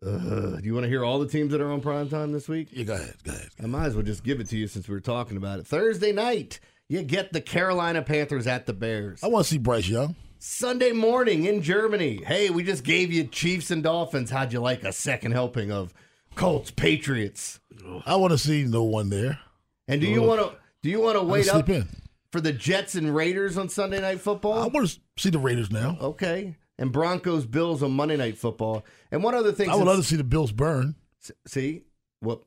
[0.00, 2.48] Uh, do you want to hear all the teams that are on prime time this
[2.48, 2.68] week?
[2.70, 3.48] Yeah, go ahead, go ahead.
[3.60, 5.66] I might as well just give it to you since we were talking about it.
[5.66, 9.22] Thursday night, you get the Carolina Panthers at the Bears.
[9.24, 10.14] I want to see Bryce Young.
[10.38, 12.22] Sunday morning in Germany.
[12.24, 14.30] Hey, we just gave you Chiefs and Dolphins.
[14.30, 15.92] How'd you like a second helping of
[16.36, 17.58] Colts Patriots?
[18.06, 19.38] I want to see no one there.
[19.86, 21.88] And do you want to do you want to wait up sleep in.
[22.32, 24.62] for the Jets and Raiders on Sunday Night Football?
[24.62, 25.96] I want to see the Raiders now.
[26.00, 26.56] Okay.
[26.78, 28.84] And Broncos Bills on Monday Night Football.
[29.10, 29.68] And one other thing.
[29.68, 30.94] I would love to see the Bills burn.
[31.46, 31.82] see
[32.20, 32.42] what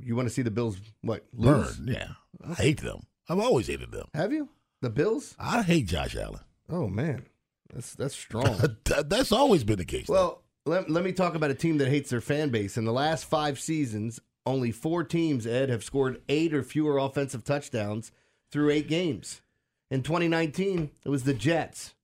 [0.00, 1.76] you want to see the Bills what lose?
[1.76, 2.08] Burn, yeah.
[2.48, 3.02] I hate them.
[3.28, 4.06] I've always hated them.
[4.14, 4.48] Have you
[4.82, 5.34] the Bills?
[5.38, 6.40] I hate Josh Allen.
[6.70, 7.26] Oh man,
[7.72, 8.56] that's that's strong.
[8.84, 10.08] That- That's always been the case.
[10.08, 12.76] well, let, let me talk about a team that hates their fan base.
[12.76, 17.44] In the last five seasons, only four teams, Ed, have scored eight or fewer offensive
[17.44, 18.10] touchdowns
[18.50, 19.42] through eight games.
[19.90, 21.94] In 2019, it was the Jets.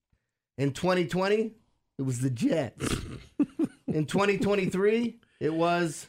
[0.56, 1.52] In 2020,
[1.98, 2.86] it was the Jets.
[3.86, 6.08] In 2023, it was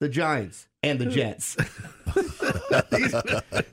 [0.00, 1.56] the Giants and the Jets.
[2.90, 3.14] these,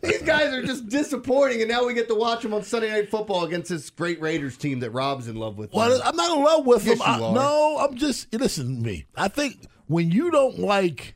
[0.02, 3.10] these guys are just disappointing, and now we get to watch them on Sunday Night
[3.10, 5.74] Football against this great Raiders team that Rob's in love with.
[5.74, 7.08] Well, I'm not in love with Yes, them.
[7.08, 9.06] I- no, I'm just listen to me.
[9.16, 11.16] I think when you don't like,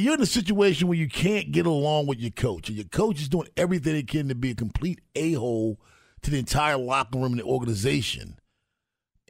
[0.00, 3.20] you're in a situation where you can't get along with your coach, and your coach
[3.20, 5.80] is doing everything he can to be a complete a hole
[6.22, 8.38] to the entire locker room and the organization.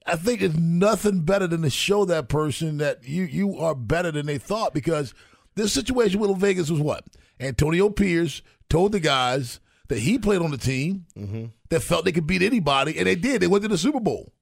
[0.07, 4.11] I think it's nothing better than to show that person that you you are better
[4.11, 5.15] than they thought because
[5.55, 7.05] this situation with Vegas was what
[7.41, 11.47] Antonio Pierce told the guys that he played on the team mm-hmm.
[11.69, 13.41] that felt they could beat anybody, and they did.
[13.41, 14.33] They went to the Super Bowl.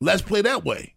[0.00, 0.95] Let's play that way.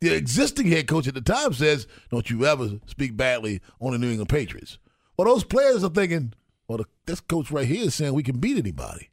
[0.00, 3.98] The existing head coach at the time says, "Don't you ever speak badly on the
[3.98, 4.78] New England Patriots."
[5.16, 6.34] Well, those players are thinking,
[6.68, 9.10] "Well, the, this coach right here is saying we can beat anybody.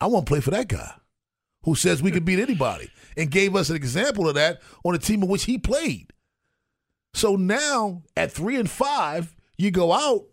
[0.00, 0.94] I want to play for that guy
[1.64, 4.98] who says we can beat anybody and gave us an example of that on a
[4.98, 6.12] team in which he played."
[7.14, 10.24] So now at three and five, you go out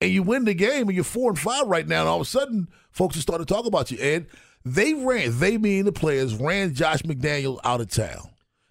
[0.00, 2.26] and you win the game and you're four and five right now, and all of
[2.26, 3.98] a sudden folks are starting to talk about you.
[3.98, 4.26] And
[4.64, 8.28] they ran, they mean the players ran Josh McDaniels out of town.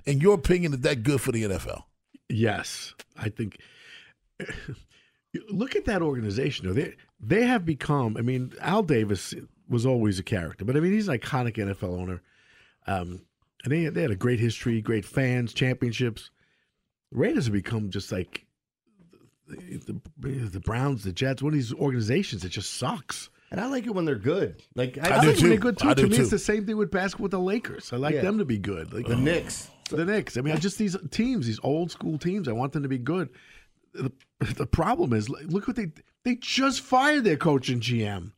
[0.08, 1.84] In your opinion, is that good for the NFL?
[2.30, 3.60] Yes, I think.
[5.50, 6.68] Look at that organization.
[6.68, 6.74] though.
[6.74, 8.18] They they have become.
[8.18, 9.34] I mean, Al Davis
[9.70, 12.22] was always a character, but I mean, he's an iconic NFL owner.
[12.88, 13.22] Um,
[13.64, 16.32] and they they had a great history, great fans, championships.
[17.12, 18.46] Raiders have become just like
[19.48, 23.30] the, the, the Browns, the Jets, one of these organizations that just sucks.
[23.50, 24.62] And I like it when they're good.
[24.76, 25.58] Like I, I do like when they're too.
[25.58, 25.90] good too.
[25.90, 26.22] I To me, too.
[26.24, 27.94] it's the same thing with basketball with the Lakers.
[27.94, 28.22] I like Yeah.
[28.24, 28.92] them to be good.
[28.94, 29.70] Like the Knicks.
[29.96, 30.38] The Knicks.
[30.38, 32.48] I mean, I just these teams, these old school teams.
[32.48, 33.30] I want them to be good.
[33.94, 35.92] The, the problem is, look what they
[36.24, 38.32] they just fired their coach and GM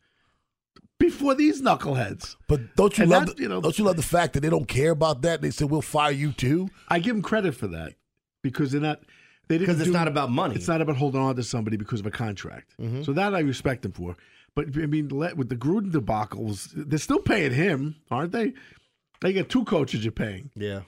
[0.99, 2.35] before these knuckleheads.
[2.47, 4.41] But don't you And love that, the, you know- don't you love the fact that
[4.41, 5.41] they don't care about that?
[5.41, 6.69] They said we'll fire you too.
[6.87, 7.93] I give them credit for that
[8.41, 9.01] because they're not.
[9.47, 10.53] They didn't Because it's do- not about money.
[10.55, 12.75] It's not about holding on to somebody because of a contract.
[12.79, 13.01] Mm-hmm.
[13.03, 14.15] So that I respect them for.
[14.55, 18.53] But I mean, let- with the Gruden debacles, they're still paying him, aren't they?
[19.21, 20.51] They got two coaches you're paying.
[20.55, 20.81] Yeah.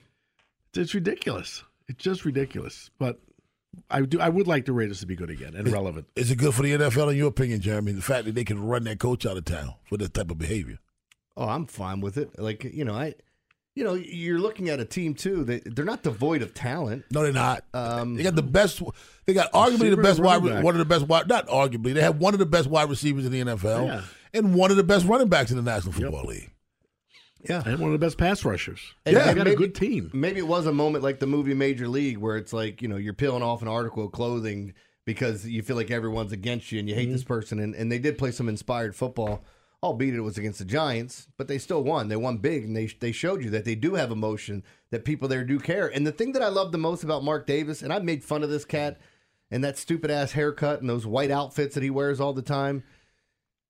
[0.76, 1.64] It's ridiculous.
[1.88, 2.90] It's just ridiculous.
[3.00, 3.20] But
[3.90, 4.20] I do.
[4.20, 6.08] I would like the Raiders to be good again and relevant.
[6.16, 7.92] Is it good for the NFL in your opinion, Jeremy?
[7.94, 10.38] The fact that they can run that coach out of town for this type of
[10.38, 10.80] behavior.
[11.38, 12.38] Oh, I'm fine with it.
[12.40, 13.16] Like you know, I
[13.74, 15.46] you know, you're looking at a team too.
[15.46, 17.06] They they're not devoid of talent.
[17.12, 17.64] No, they're not.
[17.74, 18.82] Um, they got the best.
[19.26, 20.38] They got arguably the best wide.
[20.44, 20.64] running back.
[20.66, 21.28] One of the best wide.
[21.30, 21.94] Not arguably.
[21.94, 24.02] They have one of the best wide receivers in the NFL, Yeah.
[24.34, 26.51] and one of the best running backs in the National Football League.
[27.50, 28.80] Yeah, and one of the best pass rushers.
[29.06, 30.12] And yeah, they maybe- got a good team.
[30.14, 32.98] Maybe it was a moment like the movie Major League where it's like, you know,
[32.98, 34.74] you're peeling off an article of clothing
[35.06, 37.34] because you feel like everyone's against you and you hate this mm-hmm.
[37.34, 37.60] person.
[37.60, 39.44] And, and they did play some inspired football,
[39.82, 42.08] albeit it was against the Giants, but they still won.
[42.08, 45.28] They won big and they, they showed you that they do have emotion, that people
[45.28, 45.88] there do care.
[45.88, 48.44] And the thing that I love the most about Mark Davis, and I've made fun
[48.44, 49.00] of this cat
[49.50, 52.84] and that stupid ass haircut and those white outfits that he wears all the time,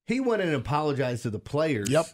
[0.06, 1.90] he went in and apologized to the players.
[1.90, 2.08] Yep.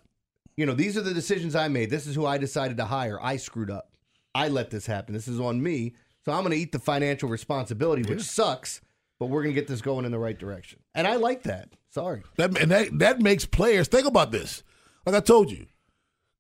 [0.58, 1.90] You know, these are the decisions I made.
[1.92, 3.20] This is who I decided to hire.
[3.22, 3.96] I screwed up.
[4.34, 5.14] I let this happen.
[5.14, 5.94] This is on me.
[6.26, 8.82] So I'm going to eat the financial responsibility, which sucks,
[9.20, 10.80] but we're going to get this going in the right direction.
[10.94, 11.70] And I like that.
[11.90, 12.24] Sorry.
[12.36, 14.64] That and that that makes players think about this.
[15.06, 15.68] Like I told you,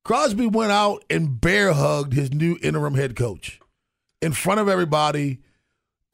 [0.03, 3.59] Crosby went out and bear hugged his new interim head coach
[4.21, 5.39] in front of everybody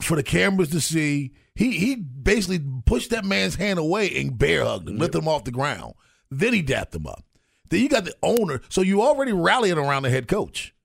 [0.02, 1.34] for the cameras to see.
[1.56, 5.46] He he basically pushed that man's hand away and bear hugged him, lifted him off
[5.46, 5.94] the ground.
[6.30, 7.26] Then he dapped him up.
[7.74, 8.62] Then you got the owner.
[8.70, 10.76] So you already rallying around the head coach.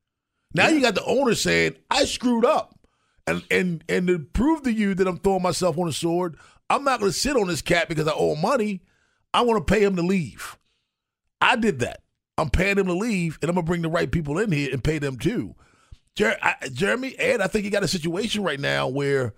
[0.54, 2.80] Now you got the owner saying, I screwed up.
[3.26, 6.38] And and and to prove to you that I'm throwing myself on a sword,
[6.70, 8.80] I'm not gonna sit on this cat because I owe him money.
[9.34, 10.56] I want to pay him to leave.
[11.42, 12.00] I did that.
[12.38, 14.82] I'm paying him to leave, and I'm gonna bring the right people in here and
[14.82, 15.54] pay them too.
[16.16, 19.34] Jer- I, Jeremy, Ed, I think you got a situation right now where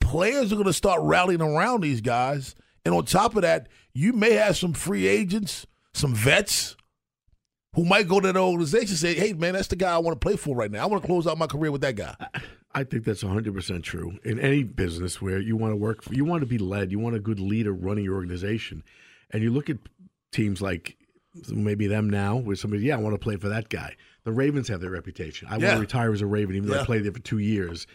[0.00, 2.54] players are gonna start rallying around these guys,
[2.86, 6.74] and on top of that, you may have some free agents, some vets
[7.76, 10.20] who might go to the organization and say, "Hey, man, that's the guy I want
[10.20, 10.82] to play for right now.
[10.82, 12.16] I want to close out my career with that guy."
[12.74, 14.18] I think that's 100% true.
[14.24, 16.98] In any business where you want to work, for, you want to be led, you
[16.98, 18.82] want a good leader running your organization.
[19.30, 19.78] And you look at
[20.32, 20.96] teams like
[21.48, 23.96] maybe them now, where somebody, yeah, I want to play for that guy.
[24.24, 25.48] The Ravens have their reputation.
[25.48, 27.86] I want to retire as a Raven, even though I played there for two years.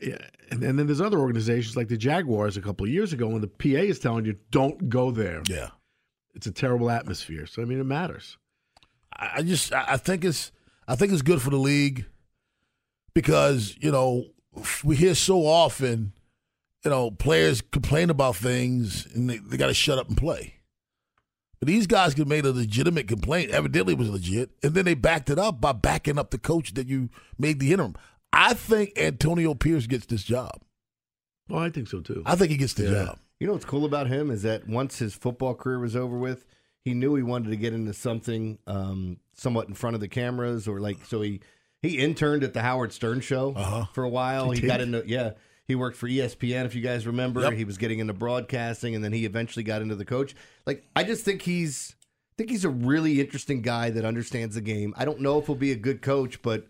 [0.00, 0.18] Yeah.
[0.50, 3.40] And, and then there's other organizations like the Jaguars a couple of years ago when
[3.40, 5.42] the PA is telling you, don't go there.
[5.48, 5.70] Yeah.
[6.34, 7.46] It's a terrible atmosphere.
[7.46, 8.38] So, I mean, it matters.
[9.16, 10.52] I I just I I think it's
[10.88, 12.06] I think it's good for the league
[13.14, 14.24] because you know
[14.82, 16.12] we hear so often
[16.84, 20.54] you know players complain about things and they, they got to shut up and play.
[21.60, 23.50] But these guys could made a legitimate complaint.
[23.50, 26.74] Evidently, it was legit, and then they backed it up by backing up the coach
[26.74, 27.94] that you made the interim.
[28.32, 30.60] I think Antonio Pierce gets this job.
[31.48, 32.22] Well, I think so too.
[32.26, 33.04] I think he gets the Yeah.
[33.04, 33.18] job.
[33.40, 36.44] You know what's cool about him is that once his football career was over with,
[36.84, 40.68] he knew he wanted to get into something um, somewhat in front of the cameras,
[40.68, 41.40] or like so he
[41.82, 43.84] he interned at the Howard Stern show Uh-huh.
[43.92, 44.50] for a while.
[44.50, 45.32] He He, got into yeah.
[45.66, 47.40] He worked for ESPN, if you guys remember.
[47.40, 47.54] Yep.
[47.54, 50.34] He was getting into broadcasting, and then he eventually got into the coach.
[50.66, 54.60] Like I just think he's I think he's a really interesting guy that understands the
[54.60, 54.92] game.
[54.96, 56.66] I don't know if he'll be a good coach, but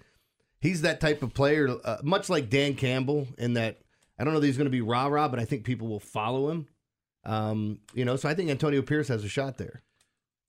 [0.61, 3.81] he's that type of player, uh, much like Dan Campbell, in that
[4.16, 5.98] I don't know that he's going to be rah rah, but I think people will
[5.98, 6.68] follow him.
[7.24, 9.83] Um, you know, so I think Antonio Pierce has a shot there.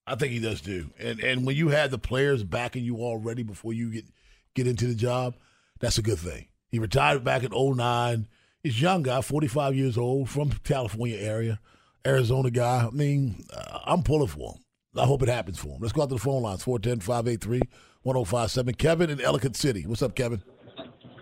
[0.07, 0.91] I think he does too.
[0.99, 4.05] And and when you have the players backing you already before you get
[4.53, 5.35] get into the job,
[5.79, 6.47] that's a good thing.
[6.69, 8.27] He retired back in 09.
[8.63, 11.59] He's a young guy, 45 years old, from California area,
[12.05, 12.85] Arizona guy.
[12.85, 14.59] I mean, uh, I'm pulling for him.
[14.97, 15.77] I hope it happens for him.
[15.81, 18.77] Let's go out to the phone lines 410-583-1057.
[18.77, 19.85] Kevin in Ellicott City.
[19.85, 20.41] What's up, Kevin?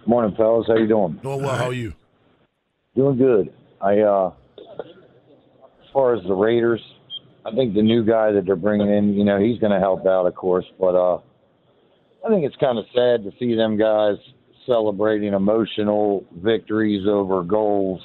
[0.05, 0.67] Morning, fellas.
[0.67, 1.19] How you doing?
[1.21, 1.55] Doing well.
[1.55, 1.93] How are you?
[2.95, 3.53] Doing good.
[3.81, 4.33] I, uh,
[4.79, 6.81] as far as the Raiders,
[7.45, 10.05] I think the new guy that they're bringing in, you know, he's going to help
[10.05, 10.65] out, of course.
[10.79, 11.17] But uh,
[12.25, 14.15] I think it's kind of sad to see them guys
[14.65, 18.01] celebrating emotional victories over goals.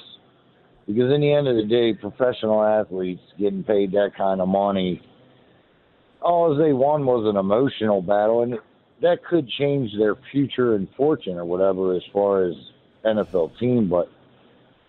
[0.85, 5.01] Because in the end of the day, professional athletes getting paid that kind of money,
[6.21, 8.55] all they won was an emotional battle, and
[9.01, 12.55] that could change their future and fortune or whatever as far as
[13.05, 13.87] NFL team.
[13.87, 14.09] But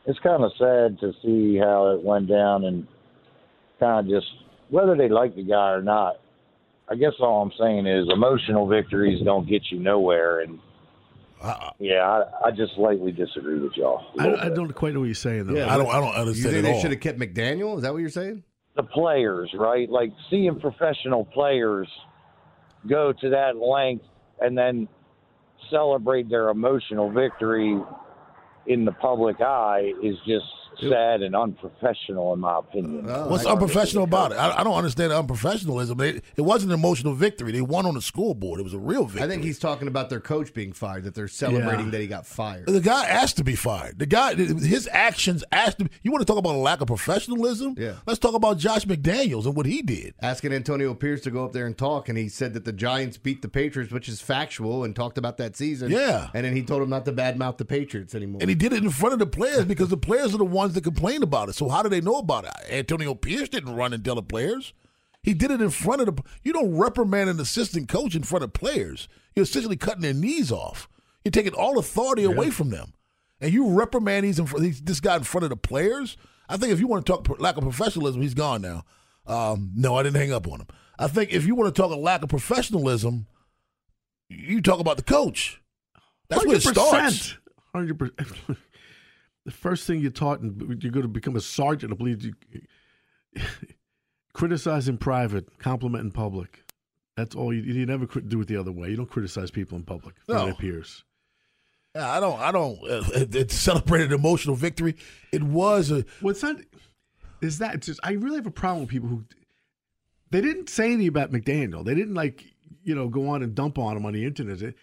[0.06, 2.88] it's kind of sad to see how it went down and
[3.80, 4.26] kind of just
[4.68, 6.16] whether they like the guy or not.
[6.88, 10.58] I guess all I'm saying is emotional victories don't get you nowhere, and
[11.40, 11.70] uh-uh.
[11.78, 14.04] yeah, I, I just slightly disagree with y'all.
[14.18, 15.68] a I, little I don't quite know what you're saying, though.
[15.68, 16.56] I don't I don't understand.
[16.56, 17.76] You think they should have kept McDaniel?
[17.76, 18.42] Is that what you're saying?
[18.76, 19.88] the players, right?
[19.88, 21.88] Like seeing professional players
[22.88, 24.04] go to that length
[24.40, 24.88] and then
[25.70, 27.78] celebrate their emotional victory
[28.66, 30.46] in the public eye is just
[30.78, 33.04] sad and unprofessional, in my opinion.
[33.28, 34.37] What's unprofessional about it?
[34.37, 36.00] I, I don't understand the unprofessionalism.
[36.02, 37.52] It, it wasn't an emotional victory.
[37.52, 38.61] They won on the scoreboard.
[38.61, 39.22] It was a real victory.
[39.22, 41.90] I think he's talking about their coach being fired, that they're celebrating Yeah.
[41.92, 42.66] that he got fired.
[42.66, 43.98] The guy asked to be fired.
[43.98, 45.85] The guy, his actions asked to.
[45.85, 47.74] Be, you want to talk about a lack of professionalism?
[47.78, 47.94] Yeah.
[48.06, 50.14] Let's talk about Josh McDaniels and what he did.
[50.22, 53.16] Asking Antonio Pierce to go up there and talk, and he said that the Giants
[53.18, 55.90] beat the Patriots, which is factual, and talked about that season.
[55.90, 56.28] Yeah.
[56.35, 58.38] And then he told him not to badmouth the Patriots anymore.
[58.40, 60.59] And he did it in front of the players because the players are the ones
[60.68, 61.54] that complain about it.
[61.54, 62.52] So how do they know about it?
[62.70, 64.72] Antonio Pierce didn't run and tell the players.
[65.22, 66.22] He did it in front of the.
[66.42, 69.08] You don't reprimand an assistant coach in front of players.
[69.34, 70.88] You're essentially cutting their knees off.
[71.24, 72.94] You're taking all authority away from them,
[73.40, 76.16] and you reprimand these in front, these, this guy in front of the players.
[76.48, 78.84] I think if you want to talk lack of professionalism, he's gone now.
[79.26, 80.66] Um, no, I didn't hang up on him.
[80.98, 83.26] I think if you want to talk a lack of professionalism,
[84.28, 85.60] you talk about the coach.
[86.28, 87.36] That's where it starts.
[87.74, 88.28] Hundred percent.
[89.44, 91.92] The first thing you're taught, and you're going to become a sergeant.
[91.92, 92.35] I believe you
[94.33, 96.62] criticize in private, compliment in public.
[97.16, 97.62] That's all you.
[97.62, 98.90] You never do it the other way.
[98.90, 100.14] You don't criticize people in public.
[100.29, 100.46] No.
[100.46, 101.05] their peers.
[101.94, 102.38] Yeah, I don't.
[102.40, 102.79] I don't.
[102.83, 104.96] Uh, it, it celebrated emotional victory.
[105.33, 106.05] It was a.
[106.22, 106.57] Well, not.
[107.40, 107.76] Is that?
[107.76, 109.24] It's just, I really have a problem with people who.
[110.31, 111.85] They didn't say anything about McDaniel.
[111.85, 112.44] They didn't like
[112.85, 114.74] you know go on and dump on him on the internet,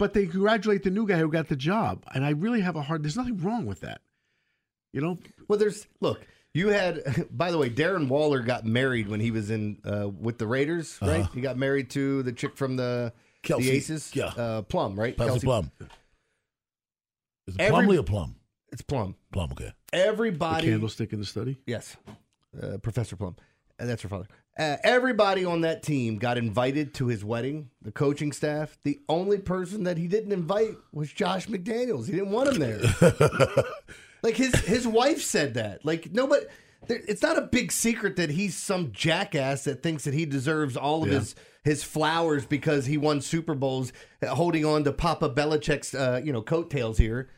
[0.00, 2.04] but they congratulate the new guy who got the job.
[2.14, 3.04] And I really have a hard.
[3.04, 4.00] There's nothing wrong with that.
[4.94, 5.18] You know.
[5.46, 6.26] Well, there's look.
[6.54, 10.38] You had, by the way, Darren Waller got married when he was in uh, with
[10.38, 11.20] the Raiders, right?
[11.20, 11.28] Uh-huh.
[11.34, 14.24] He got married to the chick from the Kelsey, the Aces, yeah.
[14.28, 15.16] uh, Plum, right?
[15.16, 15.70] Kelsey Plum.
[17.46, 18.36] Is it Every- Plumlee or Plum?
[18.72, 19.16] It's Plum.
[19.32, 19.52] Plum.
[19.52, 19.72] Okay.
[19.92, 21.58] The Everybody, candlestick in the study.
[21.66, 21.96] yes,
[22.60, 23.36] uh, Professor Plum,
[23.78, 24.26] and that's her father.
[24.60, 27.70] Uh, everybody on that team got invited to his wedding.
[27.80, 28.76] The coaching staff.
[28.84, 32.04] The only person that he didn't invite was Josh McDaniels.
[32.06, 32.80] He didn't want him there.
[34.22, 35.82] Like his his wife said that.
[35.86, 36.44] Like nobody.
[36.86, 40.76] There, it's not a big secret that he's some jackass that thinks that he deserves
[40.76, 41.20] all of Yeah.
[41.20, 46.20] his his flowers because he won Super Bowls, uh, holding on to Papa Belichick's uh,
[46.22, 47.30] you know coattails here.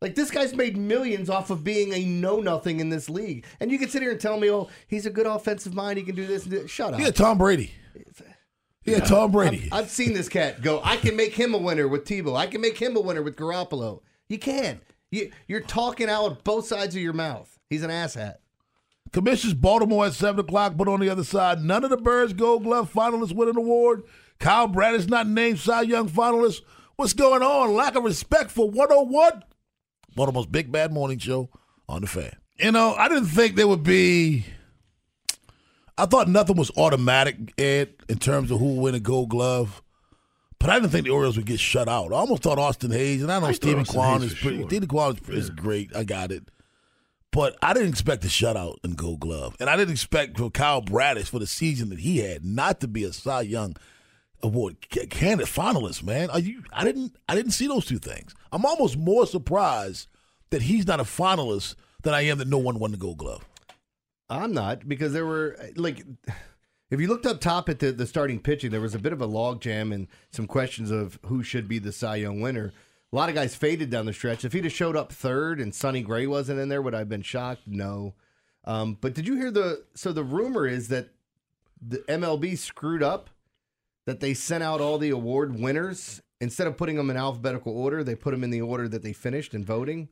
[0.00, 3.70] Like this guy's made millions off of being a know nothing in this league, and
[3.70, 6.14] you can sit here and tell me, oh, he's a good offensive mind, he can
[6.14, 6.42] do this.
[6.42, 6.68] And do that.
[6.68, 7.00] Shut up.
[7.00, 7.72] Yeah, Tom Brady.
[8.84, 9.68] Yeah, Tom Brady.
[9.72, 10.80] I've seen this cat go.
[10.84, 12.36] I can make him a winner with Tebow.
[12.36, 14.02] I can make him a winner with Garoppolo.
[14.28, 14.80] You can't.
[15.10, 17.58] You, you're talking out of both sides of your mouth.
[17.68, 18.36] He's an asshat.
[19.12, 22.64] Commissions Baltimore at seven o'clock, but on the other side, none of the Birds Gold
[22.64, 24.02] Glove finalists win an award.
[24.38, 26.60] Kyle Bradish not named Cy Young finalist.
[26.96, 27.74] What's going on?
[27.74, 29.42] Lack of respect for 101?
[30.16, 31.50] Baltimore's Big Bad Morning Show
[31.88, 32.32] on the fan.
[32.58, 34.44] You know, I didn't think there would be.
[35.98, 39.82] I thought nothing was automatic, Ed, in terms of who would win a Gold Glove.
[40.58, 42.12] But I didn't think the Orioles would get shut out.
[42.12, 44.58] I almost thought Austin Hays, and I know I thought Steven Austin Kwan is pretty.
[44.58, 44.68] sure.
[44.68, 45.94] Steven Kwan is, is great.
[45.94, 46.48] I got it.
[47.30, 50.80] But I didn't expect a shutout in Gold Glove, and I didn't expect for Kyle
[50.80, 53.76] Bradish for the season that he had not to be a Cy Young
[54.42, 56.02] Award ca- candidate finalist.
[56.02, 56.62] Man, are you?
[56.72, 57.16] I didn't.
[57.28, 58.34] I didn't see those two things.
[58.52, 60.08] I'm almost more surprised
[60.50, 63.44] that he's not a finalist than I am that no one won the Gold Glove.
[64.28, 66.04] I'm not because there were like,
[66.90, 69.20] if you looked up top at the, the starting pitching, there was a bit of
[69.20, 72.72] a logjam and some questions of who should be the Cy Young winner.
[73.12, 74.44] A lot of guys faded down the stretch.
[74.44, 77.08] If he'd have showed up third and Sonny Gray wasn't in there, would I have
[77.08, 77.62] been shocked?
[77.66, 78.14] No.
[78.64, 79.84] Um, but did you hear the?
[79.94, 81.10] So the rumor is that
[81.80, 83.30] the MLB screwed up.
[84.06, 88.04] That they sent out all the award winners instead of putting them in alphabetical order,
[88.04, 90.08] they put them in the order that they finished in voting.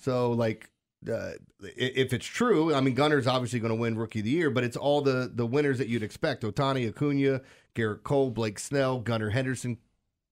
[0.00, 0.70] So, like,
[1.10, 4.50] uh, if it's true, I mean, Gunnar's obviously going to win Rookie of the Year,
[4.50, 7.40] but it's all the the winners that you'd expect: Ohtani, Acuna,
[7.74, 9.78] Gerrit Cole, Blake Snell, Gunnar Henderson,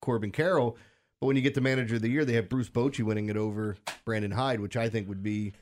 [0.01, 0.77] Corbin Carroll.
[1.21, 3.37] But when you get the Manager of the Year, they have Bruce Bochy winning it
[3.37, 5.53] over Brandon Hyde, which I think would be,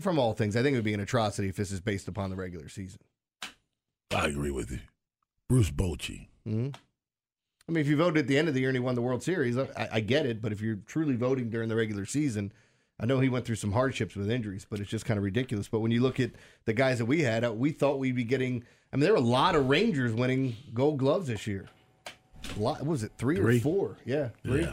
[0.00, 2.30] from all things, I think it would be an atrocity if this is based upon
[2.30, 3.00] the regular season.
[4.10, 4.80] I agree with you,
[5.48, 6.27] Bruce Bochy.
[6.48, 6.68] Hmm
[7.68, 9.02] I mean, if you voted at the end of the year and he won the
[9.02, 10.40] World Series, I, I get it.
[10.40, 12.50] But if you're truly voting during the regular season,
[12.98, 15.68] I know he went through some hardships with injuries, but it's just kind of ridiculous.
[15.68, 16.30] But when you look at
[16.64, 18.64] the guys that we had, uh, we thought we'd be getting.
[18.90, 21.66] I mean, there were a lot of Rangers winning Gold Gloves this year.
[22.56, 23.58] A lot, what was it three, Three.
[23.58, 23.98] or four?
[24.06, 24.66] Yeah, three.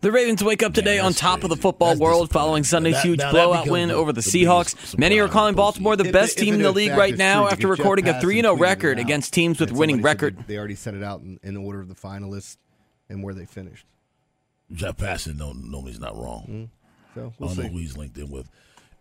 [0.00, 3.04] The Ravens wake up today on top of the football That's world following Sunday's That-
[3.04, 4.96] huge now blowout win the- over the, the Seahawks.
[4.96, 7.66] Many are calling Baltimore the If- best if team in the league right now after
[7.66, 10.44] recording a Passan 3 0 record out, against teams with winning record.
[10.46, 12.58] They already sent it out in, in order of the finalists
[13.08, 13.86] and where they finished.
[14.72, 16.42] Jeff Passan, no, no, he's not wrong.
[16.48, 16.64] Mm-hmm.
[17.16, 18.48] So I we'll don't know who he's linked in with.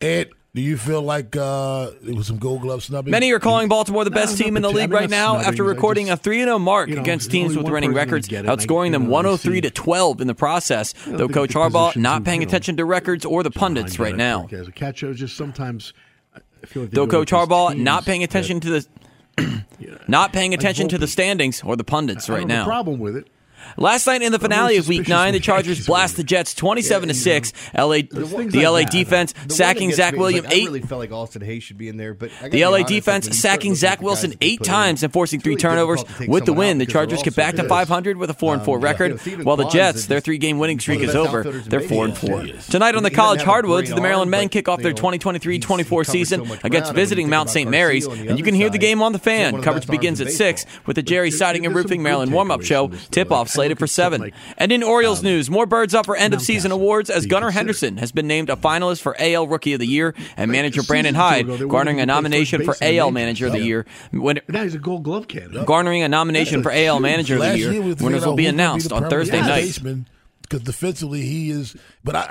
[0.02, 3.12] Ed, do you feel like uh, it was some Gold Glove snubbing?
[3.12, 5.64] Many are calling Baltimore the No, best it's team in the league right now after
[5.64, 8.32] recording just- a 3 0 mark you know, against teams with one winning records, to
[8.32, 10.36] get it, and I- outscoring them you know, I 103 to see- 12 in the
[10.36, 10.94] process.
[11.06, 13.26] I don't Though Coach the Harbaugh position not to, paying you know, attention to records
[13.26, 14.48] or the pundits right now.
[14.52, 15.94] As a catcher, just sometimes
[16.36, 18.60] I feel like they Though do it with Coach Harbaugh not teams paying that- attention
[18.62, 19.64] to the
[20.08, 22.66] not paying attention to the standings or the pundits I right don't now.
[22.66, 23.28] problem with it.
[23.76, 27.14] Last night in the finale of Week Nine, the Chargers blast the Jets twenty-seven to
[27.16, 27.52] six.
[27.76, 30.62] LA, the LA like defense that sacking Zach Williams like, eight.
[30.64, 33.38] I really felt like Austin Hays should be in there, but The LA honest, defense
[33.40, 36.32] sacking Zach Wilson guys that they eight times and forcing three turnovers difficult to take
[36.32, 36.78] with the win.
[36.78, 39.18] The Chargers get back to 500 with a four and four Um, record, you know,
[39.18, 41.44] Stephen while the Jets, their three-game winning streak is over.
[41.44, 42.46] They're four and four.
[42.70, 46.60] Tonight on the college hardwoods, the Maryland men kick off their you 2023-24 season against
[46.60, 47.70] ground, and when visiting Mount St.
[47.70, 49.62] Mary's, Garcia on the and you can hear the game on the fan.
[49.62, 52.88] Coverage begins at six with the Jerry Siding and Roofing Maryland warm-up show.
[52.88, 53.12] from this, though.
[53.12, 54.22] Tip-off slated for seven.
[54.22, 57.26] like, And in Orioles um, news, more birds up for end of season awards as
[57.26, 57.52] Gunnar.
[57.52, 60.84] Henderson has been named a finalist for AL Rookie of the Year, and Like, manager
[60.84, 63.12] Brandon season or two Hyde ago, garnering a nomination for first base in the AL.
[63.12, 63.86] Manager of the Year.
[64.12, 65.66] When, Now he's a Gold Glove candidate.
[65.66, 67.72] garnering a nomination for AL Manager of the Year.
[67.74, 70.06] year we was Winners will be out who's gonna announced on Thursday night.
[70.42, 72.22] Because defensively he is, but I,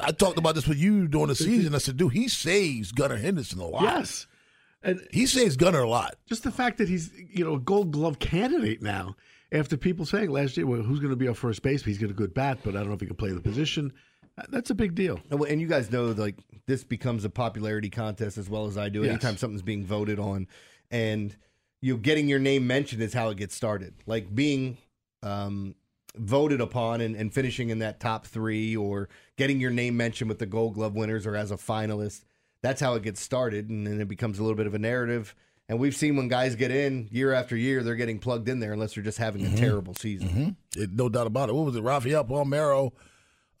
[0.00, 1.74] I I talked about this with you during the season.
[1.74, 3.82] I said, dude, he saves Gunnar Henderson a lot.
[3.82, 4.28] Yes.
[4.84, 6.14] And he saves Gunnar a lot.
[6.28, 9.16] just the fact that he's you know a Gold Glove candidate now,
[9.52, 11.92] after people saying last year, well, who's going to be our first baseman?
[11.92, 13.92] He's got a good bat, but I don't know if he can play the position.
[14.50, 15.18] That's a big deal.
[15.30, 16.36] And and you guys know, like
[16.66, 19.02] this becomes a popularity contest as well as I do.
[19.02, 19.10] Yes.
[19.10, 20.46] Anytime something's being voted on,
[20.90, 21.34] and
[21.80, 23.94] you getting your name mentioned is how it gets started.
[24.04, 24.76] Like being
[25.22, 25.74] um,
[26.16, 30.38] voted upon and, and finishing in that top three, or getting your name mentioned with
[30.38, 32.24] the Gold Glove winners or as a finalist.
[32.60, 35.34] That's how it gets started, and then it becomes a little bit of a narrative.
[35.68, 38.72] And we've seen when guys get in year after year, they're getting plugged in there
[38.72, 40.56] unless they're just having a terrible season.
[40.76, 41.54] It, no doubt about it.
[41.54, 41.82] What was it?
[41.82, 42.92] Rafael Palmeiro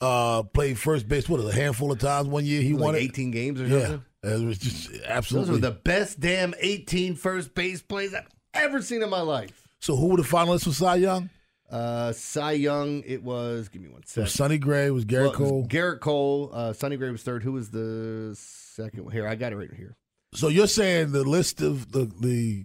[0.00, 1.28] uh, played first base.
[1.28, 2.98] What a handful of times one year he Like won it.
[2.98, 5.52] 18 games or Yeah, it was just Those absolutely.
[5.54, 9.66] were the best damn 18 first base plays I've ever seen in my life.
[9.80, 11.28] so who were the finalists for Cy Young?
[11.68, 13.68] Uh, Cy Young, it was.
[13.68, 14.88] Give me one was Sonny Gray.
[14.90, 15.66] Was Gerrit Well, it was Cole.
[15.66, 16.50] Gerrit Cole.
[16.52, 17.42] Uh, Sonny Gray was third.
[17.42, 19.10] Who was the second?
[19.10, 19.96] Here, I got it right here.
[20.34, 22.64] So you're saying the list of the the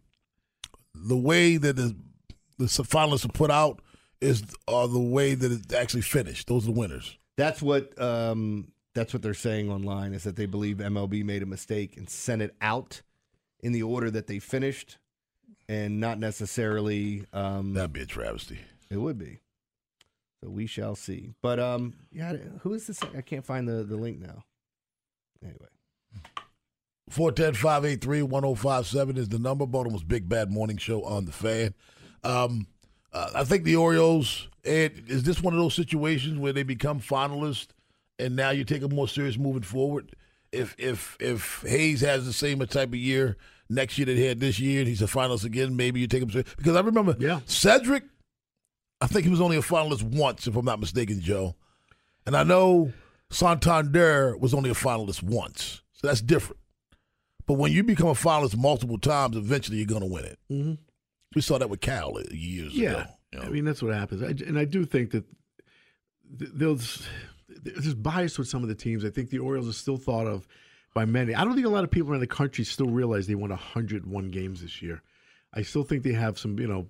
[0.93, 1.95] the way that the
[2.57, 3.81] the finalists are put out
[4.19, 6.47] is are the way that it actually finished.
[6.47, 7.17] Those are the winners.
[7.37, 7.99] That's what.
[8.01, 12.09] Um, that's what they're saying online is that they believe MLB made a mistake and
[12.09, 13.01] sent it out
[13.61, 14.97] in the order that they finished,
[15.69, 17.25] and not necessarily.
[17.31, 18.59] Um, That'd be a travesty.
[18.89, 19.39] It would be.
[20.43, 21.33] So we shall see.
[21.41, 22.99] But um, yeah, who is this?
[23.15, 24.43] I can't find the the link now.
[25.43, 25.70] Anyway.
[27.11, 29.65] 410-583-1057 is the number.
[29.65, 31.73] Baltimore's Big Bad Morning Show on the fan.
[32.23, 32.67] Um,
[33.13, 36.99] uh, I think the Orioles, Ed, is this one of those situations where they become
[36.99, 37.67] finalists
[38.19, 40.15] and now you take them more serious moving forward?
[40.51, 43.37] If if if Hays has the same type of year
[43.69, 46.21] next year that he had this year and he's a finalist again, maybe you take
[46.21, 46.53] him serious.
[46.57, 47.39] Because I remember Yeah.
[47.45, 48.03] Cedric,
[48.99, 51.55] I think he was only a finalist once, if I'm not mistaken, Joe.
[52.25, 52.91] And I know
[53.29, 55.81] Santander was only a finalist once.
[55.93, 56.59] So that's different.
[57.51, 60.39] But when you become a finalist multiple times, eventually you're going to win it.
[60.49, 60.77] Mhm.
[61.35, 63.03] We saw that with Cal years Yeah, ago.
[63.33, 63.45] you know.
[63.45, 65.25] I mean that's what happens, I, and I do think that
[66.29, 67.05] there's
[67.49, 69.03] there's bias with some of the teams.
[69.03, 70.47] I think the Orioles are still thought of
[70.93, 71.35] by many.
[71.35, 74.31] I don't think a lot of people around the country still realize they won 101
[74.31, 75.01] games this year.
[75.53, 76.87] I still think they have some, you know,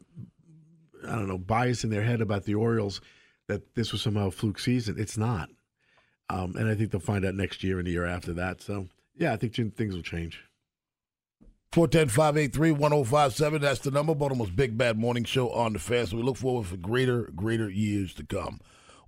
[1.07, 3.01] I don't know, bias in their head about the Orioles
[3.47, 4.99] that this was somehow a fluke season.
[4.99, 5.49] It's not,
[6.29, 8.61] um, and I think they'll find out next year and the year after that.
[8.61, 8.87] So
[9.17, 10.43] yeah, I think things will change.
[11.71, 13.61] 410-583-1057.
[13.61, 14.13] That's the number.
[14.13, 16.05] Baltimore's Big Bad Morning Show on the fan.
[16.05, 18.59] So we look forward for greater, greater years to come.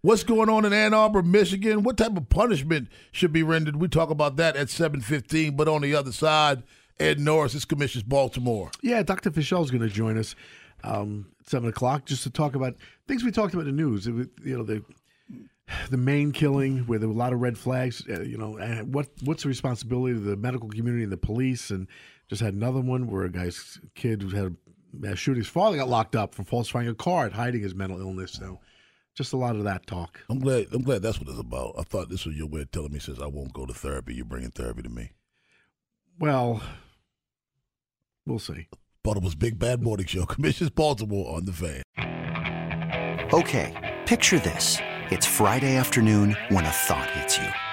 [0.02, 1.84] What's going on in Ann Arbor, Michigan?
[1.84, 3.78] What type of punishment should be rendered?
[3.78, 5.56] We talk about that at 715.
[5.56, 6.64] But on the other side,
[7.00, 8.72] Ed Norris, this commissions Baltimore.
[8.82, 9.32] Yeah, Dr.
[9.32, 10.36] Fischel is going to join us
[10.84, 12.76] um, at seven o'clock just to talk about
[13.08, 14.06] things we talked about in the news.
[14.06, 14.84] You know, the
[15.90, 18.04] the Maine killing where there were a lot of red flags.
[18.08, 18.54] Uh, you know,
[18.84, 21.70] what what's the responsibility of the medical community and the police?
[21.70, 21.88] And
[22.34, 24.54] just had another one where a guy's kid who had a
[24.92, 25.44] mass shooting.
[25.44, 28.32] His father got locked up for falsifying a card, hiding his mental illness.
[28.32, 28.60] So,
[29.14, 30.20] just a lot of that talk.
[30.32, 30.66] I'm glad.
[30.72, 31.76] I'm glad that's what it's about.
[31.78, 34.16] I thought this was your way of telling me since I won't go to therapy,
[34.16, 35.12] you're bringing therapy to me.
[36.18, 36.64] Well,
[38.26, 38.68] we'll see.
[39.04, 40.26] Baltimore's Big Bad Morning Show.
[40.28, 41.84] Commissions Baltimore on the fan.
[43.32, 44.78] Okay, picture this.
[45.12, 47.73] It's Friday afternoon when a thought hits you.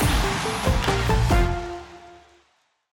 [0.00, 0.97] Thank you.